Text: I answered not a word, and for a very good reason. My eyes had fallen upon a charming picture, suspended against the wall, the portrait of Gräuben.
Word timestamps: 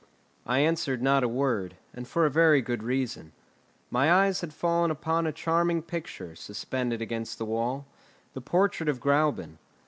I 0.47 0.61
answered 0.61 1.03
not 1.03 1.23
a 1.23 1.27
word, 1.27 1.75
and 1.93 2.07
for 2.07 2.25
a 2.25 2.29
very 2.31 2.59
good 2.63 2.81
reason. 2.81 3.33
My 3.91 4.11
eyes 4.11 4.41
had 4.41 4.51
fallen 4.51 4.89
upon 4.89 5.27
a 5.27 5.31
charming 5.31 5.83
picture, 5.83 6.35
suspended 6.35 7.03
against 7.03 7.37
the 7.37 7.45
wall, 7.45 7.85
the 8.33 8.41
portrait 8.41 8.89
of 8.89 8.99
Gräuben. 8.99 9.59